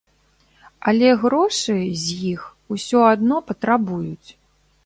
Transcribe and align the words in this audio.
Але 0.91 1.11
грошы 1.25 1.75
з 2.05 2.17
іх 2.33 2.41
усё 2.77 2.99
адно 3.13 3.37
патрабуюць. 3.51 4.29